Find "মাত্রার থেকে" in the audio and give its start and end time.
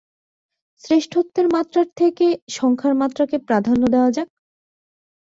1.55-2.25